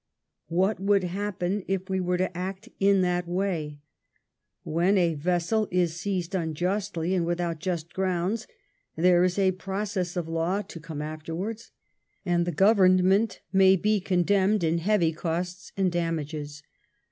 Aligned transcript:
What 0.47 0.79
would 0.79 1.03
happen 1.03 1.63
if 1.67 1.87
we 1.87 1.99
were 1.99 2.17
to 2.17 2.35
act 2.35 2.67
in 2.79 3.01
that 3.01 3.27
way? 3.27 3.81
When 4.63 4.97
a 4.97 5.13
vessel 5.13 5.67
is 5.69 5.95
seized 5.95 6.33
unjustly 6.33 7.13
and 7.13 7.23
without 7.23 7.59
just 7.59 7.93
grounds, 7.93 8.47
there 8.95 9.23
is 9.23 9.37
a 9.37 9.51
process 9.51 10.17
of 10.17 10.27
law 10.27 10.63
to 10.63 10.79
come 10.79 11.03
afterwards, 11.03 11.69
and 12.25 12.47
the 12.47 12.51
Government 12.51 13.41
may 13.53 13.75
be 13.75 14.01
condemned 14.01 14.63
in 14.63 14.79
heavy 14.79 15.11
costs 15.13 15.71
and 15.77 15.91
damages. 15.91 16.63